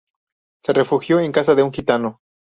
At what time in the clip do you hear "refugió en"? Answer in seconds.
0.73-1.31